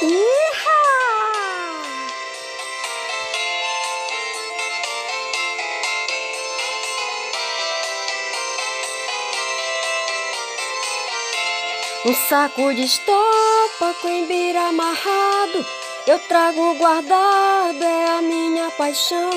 [0.00, 0.14] Um
[12.28, 15.66] saco de estopa com embira amarrado.
[16.06, 19.30] Eu trago guardado, é a minha paixão.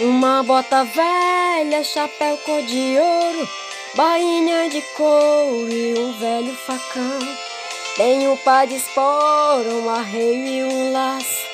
[0.00, 3.48] Uma bota velha, chapéu cor de ouro
[3.94, 7.47] Bainha de couro e um velho facão
[7.98, 8.38] Tenho
[8.68, 11.48] de esporo, um arreio e um laço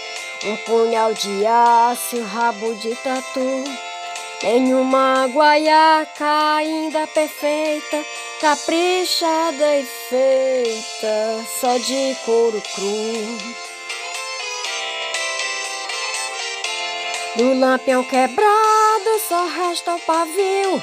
[0.44, 3.64] Um punhal de aço e um rabo de tatu
[4.40, 8.04] Tenho uma guaiaca ainda perfeita
[8.42, 13.54] caprichada e feita só de couro cru.
[17.36, 20.82] Do lampião quebrado só resta o pavio.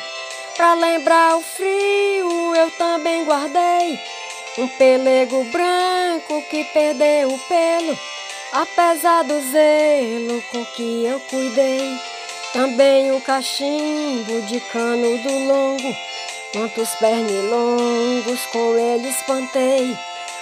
[0.58, 4.00] Pra lembrar o frio, eu também guardei
[4.58, 7.98] um pelego branco que perdeu o pelo,
[8.52, 11.98] apesar do zelo com que eu cuidei.
[12.54, 15.96] Também o cachimbo de cano do longo
[16.54, 19.98] Quantos pernilongos com ele espantei,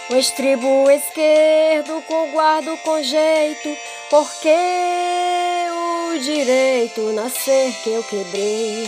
[0.09, 3.77] o estribo esquerdo com guardo com jeito,
[4.09, 4.49] porque
[5.71, 8.87] o direito nascer que eu quebrei.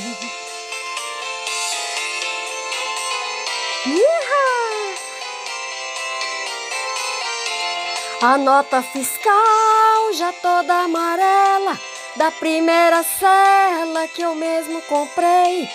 [8.23, 11.75] A nota fiscal já toda amarela,
[12.16, 15.67] da primeira cela que eu mesmo comprei.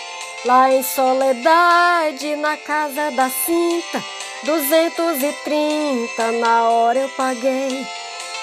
[0.45, 4.01] Lá em Soledade, na casa da cinta,
[4.43, 7.85] 230 na hora eu paguei.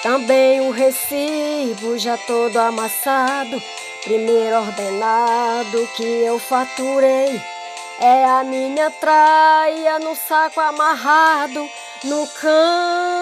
[0.03, 3.59] Também o recibo já todo amassado,
[4.03, 7.41] primeiro ordenado que eu faturei.
[7.99, 11.67] É a minha traia no saco amarrado,
[12.03, 13.14] no canto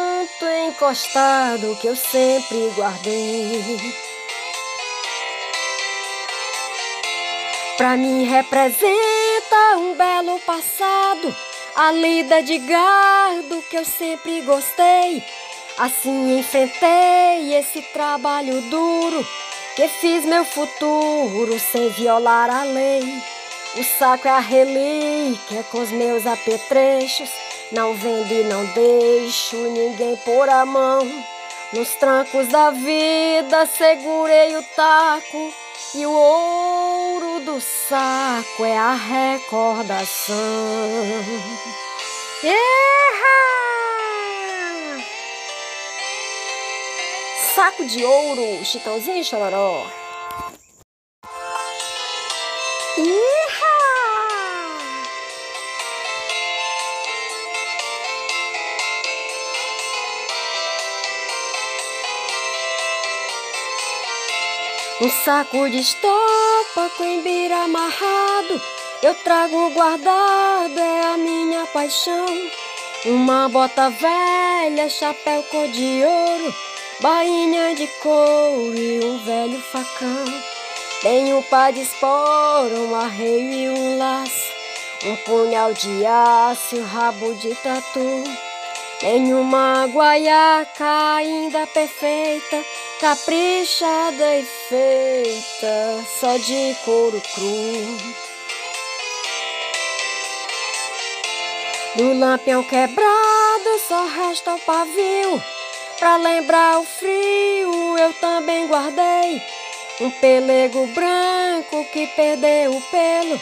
[0.70, 3.96] encostado que eu sempre guardei.
[7.78, 11.36] Pra mim representa um belo passado,
[11.76, 15.24] a lida de gado que eu sempre gostei.
[15.78, 19.28] Assim enfrentei esse trabalho duro,
[19.76, 23.02] que fiz meu futuro sem violar a lei.
[23.76, 27.30] O saco é a relíquia com os meus apetrechos.
[27.74, 31.02] Não vendo e não deixo ninguém pôr a mão.
[31.74, 35.52] Nos trancos da vida segurei o taco
[35.96, 40.38] e o ouro do saco é a recordação.
[42.44, 43.34] Erra!
[47.56, 50.03] Saco de ouro, Chitãozinho e Chororó.
[65.02, 68.62] Um saco de estopa com embira amarrado.
[69.02, 72.28] Eu trago guardado, é a minha paixão.
[73.06, 76.56] Uma bota velha, chapéu cor de ouro.
[77.02, 80.26] Bainha de couro e um velho facão.
[81.02, 84.54] Tenho pá de esporo, um arreio e um laço.
[85.06, 88.24] Um punhal de aço e um rabo de tatu
[89.04, 92.64] Tenho uma guaiaca ainda perfeita
[93.02, 97.98] caprichada e feita só de couro cru.
[101.98, 105.44] Do lampião quebrado só resta o pavio.
[106.00, 109.42] Pra lembrar o frio, eu também guardei
[110.00, 113.42] um pelego branco que perdeu o pelo,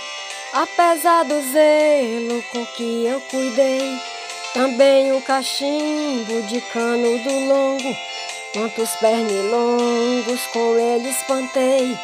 [0.53, 4.10] apesar do zelo com que eu cuidei.
[4.53, 7.97] Também o cachimbo de cano do longo.
[8.53, 11.97] Quantos pernilongos com ele espantei,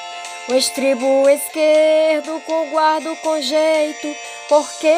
[0.48, 4.16] o estribo esquerdo com guardo com jeito,
[4.48, 4.96] porque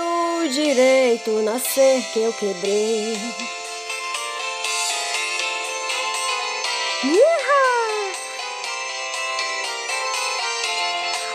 [0.00, 3.16] o direito nascer que eu quebrei.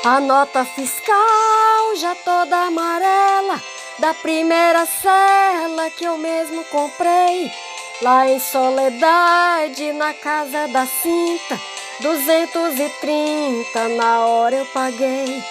[0.05, 3.61] A nota fiscal já toda amarela,
[3.99, 7.51] da primeira cela que eu mesmo comprei.
[8.01, 11.59] Lá em Soledade, na casa da cinta,
[11.99, 15.43] 230 na hora eu paguei.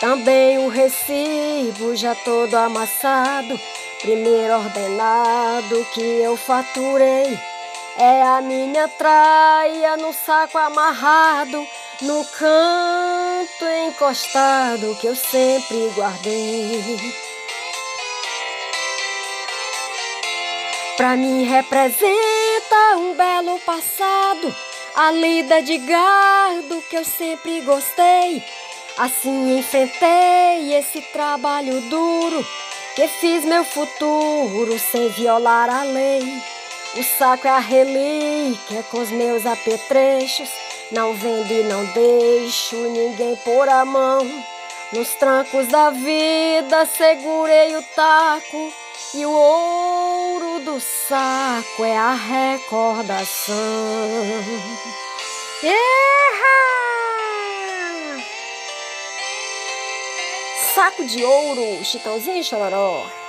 [0.00, 3.60] Também o recibo já todo amassado,
[4.00, 7.38] primeiro ordenado que eu faturei.
[7.96, 11.64] É a minha traia no saco amarrado,
[12.00, 17.14] no canto encostado que eu sempre guardei.
[21.02, 24.54] Pra mim representa um belo passado,
[24.94, 28.40] a lida de gado que eu sempre gostei.
[28.96, 32.46] Assim enfrentei esse trabalho duro,
[32.94, 36.22] que fiz meu futuro sem violar a lei.
[36.96, 40.50] O saco é a relíquia com os meus apetrechos.
[40.92, 44.24] Não vendo e não deixo ninguém pôr a mão.
[44.92, 48.72] Nos trancos da vida segurei o taco
[49.16, 53.54] e o ouro do saco é a recordação.
[55.62, 56.52] Erra!
[60.74, 63.21] Saco de ouro, Chitãozinho e Chororó.